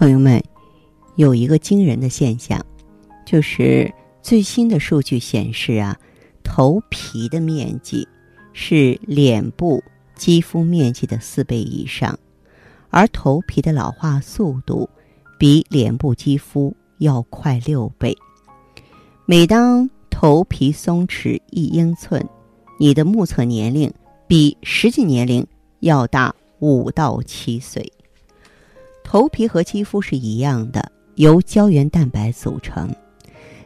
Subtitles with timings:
[0.00, 0.42] 朋友们，
[1.16, 2.58] 有一个惊人的现象，
[3.26, 3.92] 就是
[4.22, 5.94] 最新的数据显示啊，
[6.42, 8.08] 头皮的面积
[8.54, 9.84] 是脸部
[10.16, 12.18] 肌肤面积的四倍以上，
[12.88, 14.88] 而头皮的老化速度
[15.38, 18.16] 比脸部肌肤要快六倍。
[19.26, 22.26] 每当头皮松弛一英寸，
[22.78, 23.92] 你的目测年龄
[24.26, 25.46] 比实际年龄
[25.80, 27.92] 要大五到七岁。
[29.12, 32.88] 头皮和肌肤是一样的，由胶原蛋白组成。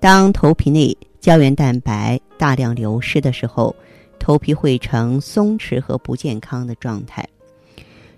[0.00, 3.76] 当头皮内胶原蛋白大量流失的时候，
[4.18, 7.22] 头皮会呈松弛和不健康的状态。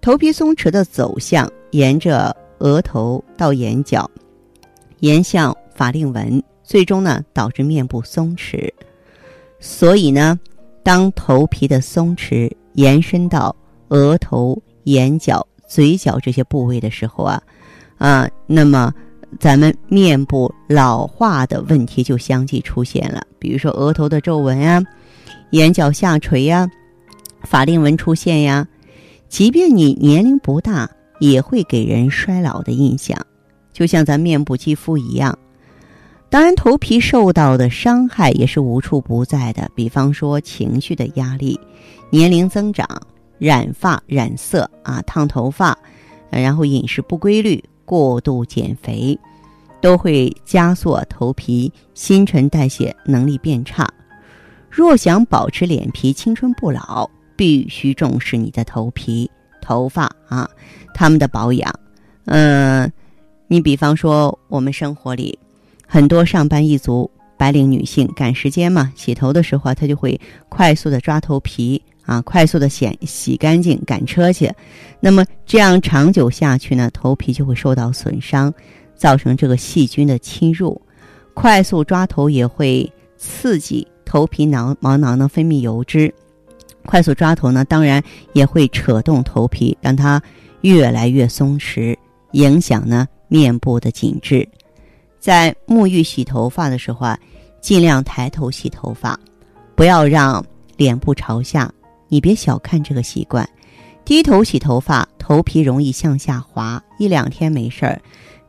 [0.00, 4.10] 头皮松弛的走向，沿着额头到眼角，
[5.00, 8.72] 沿向法令纹，最终呢导致面部松弛。
[9.60, 10.40] 所以呢，
[10.82, 13.54] 当头皮的松弛延伸到
[13.88, 15.46] 额头、眼角。
[15.72, 17.42] 嘴角这些部位的时候啊，
[17.96, 18.92] 啊，那么
[19.40, 23.26] 咱们面部老化的问题就相继出现了。
[23.38, 24.82] 比如说额头的皱纹啊，
[25.52, 26.70] 眼角下垂呀，
[27.44, 28.68] 法令纹出现呀。
[29.30, 30.86] 即便你年龄不大，
[31.20, 33.16] 也会给人衰老的印象，
[33.72, 35.38] 就像咱面部肌肤一样。
[36.28, 41.58] 当然，头皮受到的伤害也是无处不在的，比方说情绪的压力、
[42.10, 42.86] 年龄增长。
[43.38, 45.76] 染发、染色啊，烫头发，
[46.30, 49.18] 然后饮食不规律、过度减肥，
[49.80, 53.88] 都会加速头皮新陈代谢能力变差。
[54.70, 60.48] 若想保持脸皮青春不老，必须重视你的头皮、头发啊，
[60.94, 61.70] 他们的保养。
[62.26, 62.90] 嗯，
[63.48, 65.38] 你比方说，我们生活里
[65.86, 70.18] 很多上班一族、白领女性赶时间嘛，洗头的时候啊她就会
[70.48, 71.82] 快速的抓头皮。
[72.04, 74.52] 啊，快速的洗洗干净，赶车去。
[75.00, 78.52] 那么这样长久下去呢，头皮就会受到损伤，
[78.94, 80.80] 造成这个细菌的侵入。
[81.34, 86.12] 快速抓头也会刺激头皮囊毛囊的分泌油脂。
[86.84, 88.02] 快速抓头呢，当然
[88.32, 90.20] 也会扯动头皮，让它
[90.62, 91.96] 越来越松弛，
[92.32, 94.46] 影响呢面部的紧致。
[95.20, 97.18] 在沐浴洗头发的时候啊，
[97.60, 99.16] 尽量抬头洗头发，
[99.76, 100.44] 不要让
[100.76, 101.72] 脸部朝下。
[102.12, 103.48] 你别小看这个习惯，
[104.04, 107.98] 低头洗头发，头皮容易向下滑，一两天没事儿，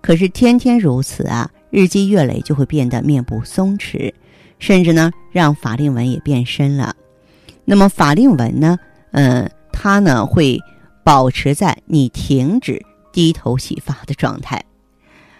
[0.01, 4.13] 可是天天如此啊，日积月累就会变得面部松弛，
[4.59, 6.93] 甚至呢让法令纹也变深了。
[7.63, 8.77] 那么法令纹呢，
[9.11, 10.59] 嗯，它呢会
[11.01, 14.61] 保持在你停止低头洗发的状态。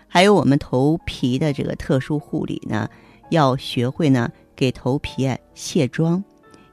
[0.08, 2.90] 还有我们头皮的这个特殊护理呢，
[3.32, 6.24] 要学会呢给头皮啊卸妆，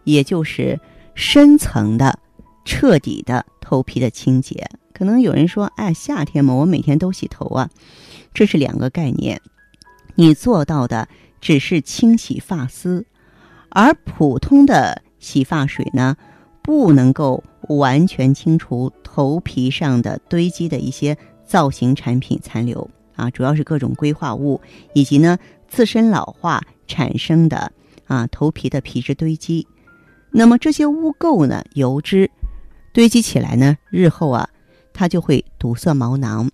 [0.05, 0.79] 也就是。
[1.21, 2.19] 深层的、
[2.65, 7.69] 彻底的头皮的清洁，可能有人说：“哎，夏天嘛，我每天都洗头啊。”
[8.33, 9.39] 这是两个概念。
[10.15, 11.07] 你做到的
[11.39, 13.05] 只是清洗发丝，
[13.69, 16.17] 而普通的洗发水呢，
[16.63, 24.59] 不能够完全清除头皮上的堆积的一些造型产品残留啊，主要是各种硅化物
[24.95, 25.39] 以及呢
[25.69, 27.71] 自身老化产生的
[28.07, 29.67] 啊头皮的皮脂堆积。
[30.33, 32.31] 那么这些污垢呢、油脂
[32.93, 34.49] 堆积起来呢，日后啊，
[34.93, 36.49] 它就会堵塞毛囊，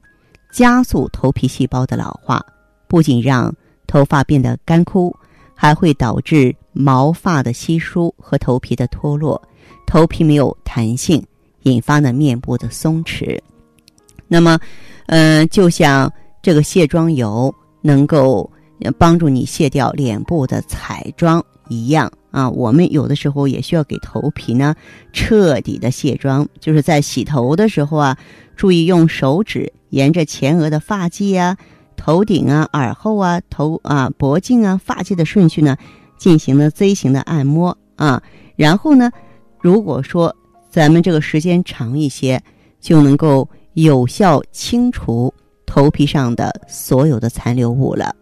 [0.53, 2.45] 加速头皮细胞的老化，
[2.89, 3.55] 不仅让
[3.87, 5.15] 头发变得干枯，
[5.55, 9.41] 还会导致毛发的稀疏和头皮的脱落，
[9.87, 11.23] 头皮没有弹性，
[11.63, 13.39] 引发呢面部的松弛。
[14.27, 14.59] 那么，
[15.07, 16.13] 嗯，就像
[16.43, 18.51] 这个卸妆油能够
[18.99, 22.11] 帮助你卸掉脸部的彩妆一样。
[22.37, 24.75] 啊，我们有的时候也需要给头皮呢
[25.11, 28.19] 彻底的卸妆，就是在洗头的时候啊，
[28.55, 31.57] 注意用手指沿着前额的发际啊、
[31.97, 35.79] 头顶啊、耳后啊、头啊、脖颈啊、发际的顺序呢，
[36.19, 38.23] 进行了 Z 型的按摩啊。
[38.55, 39.11] 然后呢，
[39.59, 40.37] 如果说
[40.69, 42.43] 咱们这个时间长一些，
[42.83, 45.33] 就能够有效清除
[45.65, 48.15] 头皮上的所有的残留物了。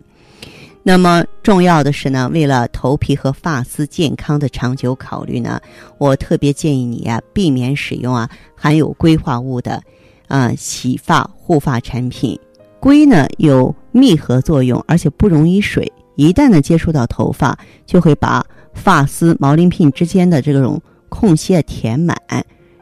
[0.86, 5.58] 那么重要的是呢，为了头皮和发丝健康的长久考虑呢，
[5.96, 9.82] 我特别建议你啊，避免使用啊含有硅化物的
[10.28, 12.38] 啊洗发护发产品，
[12.78, 18.44] 硅呢有密合作用，而且不溶于水，一旦呢接触到头发，就会把
[18.74, 20.78] 发丝毛鳞片之间的这种
[21.08, 22.14] 空隙填满，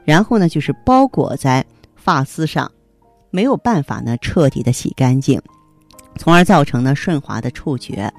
[0.05, 1.65] 然后呢就是包裹在
[1.95, 2.69] 发丝上，
[3.31, 5.41] 没有办法呢彻底的洗干净，
[6.17, 8.13] 从而造成呢顺滑的触觉。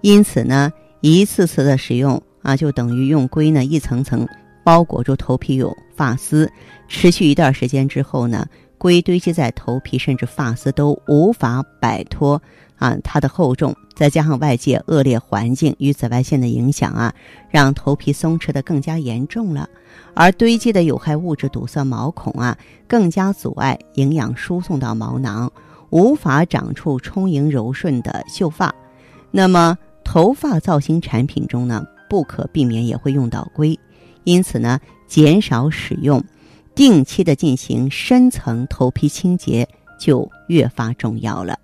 [0.00, 4.26] 因此呢，一次次的使用啊，就等于用硅呢一层层
[4.62, 6.50] 包裹住头皮有发丝，
[6.88, 12.40] 持续一段时间之后呢，硅堆积在头皮甚至发丝都无法摆脱
[12.76, 17.14] 啊它的厚重，再加上外界恶劣环境与紫外线的影响啊，
[17.50, 19.68] 让头皮松弛的更加严重了，
[20.14, 25.50] 而堆积的有害物质堵塞毛孔啊，更加阻碍营养输送到毛囊，
[25.90, 28.74] 无法长出充盈柔顺的秀发，
[29.30, 29.76] 那么。
[30.06, 33.76] 头发造型产品中呢，不可避免也会用到硅，
[34.24, 34.78] 因此呢，
[35.08, 36.22] 减少使用，
[36.74, 39.66] 定期的进行深层头皮清洁
[39.98, 41.58] 就越发重要了。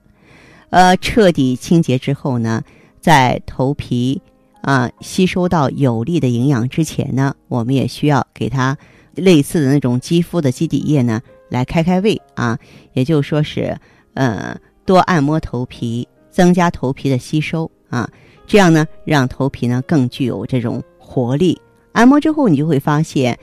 [0.71, 2.65] 呃，彻底清洁之后呢，
[2.99, 4.21] 在头皮
[4.63, 8.77] 啊吸收到有利的营养之前呢，我们也需要给它
[9.15, 11.21] 类似的那种肌肤的基底液呢
[11.51, 12.59] 来开开胃啊，
[12.95, 13.79] 也就是说是
[14.15, 18.11] 呃多按摩头皮，增加头皮的吸收啊。
[18.47, 21.61] 这样呢，让头皮呢更具有这种活力。
[21.93, 23.39] 按摩之后，你就会发现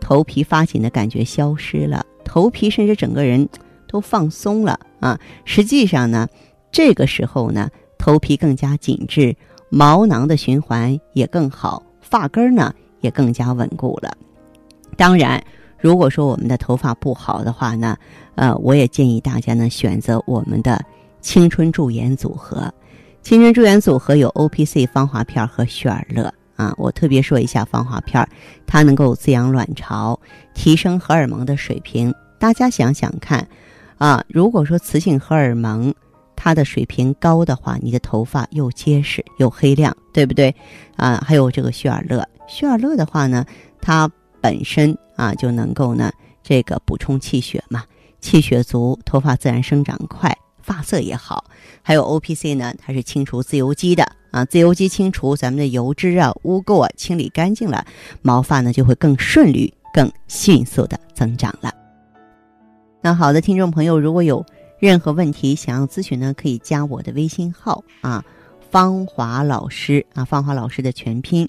[0.00, 3.48] 头皮发紧的感觉消失了，头皮甚至整个人
[3.88, 5.18] 都放松了啊！
[5.44, 6.28] 实际上呢，
[6.70, 9.36] 这个时候呢，头皮更加紧致，
[9.68, 14.12] 毛囊的循环也更好，发根儿呢也更加稳固了。
[14.96, 15.42] 当然，
[15.82, 17.96] 如果说我们的头发不好的话呢，
[18.36, 20.80] 呃，我也建议大家呢选择我们的
[21.20, 22.72] 青春驻颜组合。
[23.20, 28.24] 青春驻颜组合有 O P C 芳华片和旭尔乐啊，我特别说一下芳华片，
[28.64, 30.18] 它能够滋养卵巢，
[30.54, 32.14] 提升荷尔蒙的水平。
[32.38, 33.46] 大家想想看，
[33.98, 35.92] 啊，如果说雌性荷尔蒙
[36.36, 40.54] 它的水平高的话，你的头发又结实又黑亮，对不对？
[40.96, 43.44] 啊，还有这个旭尔乐，旭尔乐的话呢，
[43.80, 44.08] 它
[44.42, 46.12] 本身啊就能够呢
[46.42, 47.84] 这个补充气血嘛，
[48.20, 50.36] 气血足，头发自然生长快。
[50.64, 51.44] 发色也好，
[51.82, 57.84] 还有 O P C 呢，它是清除自由基的啊，自由基清除咱们的油脂啊、污垢啊，清理干净了，
[58.22, 61.72] 毛发呢就会更顺利、更迅速的增长了。
[63.00, 64.46] 那好的，听众朋友，如果有
[64.78, 68.24] 任何问题想要咨询呢，可以加我的微信号啊，
[68.70, 71.48] 芳华老师啊，芳华老师的全拼，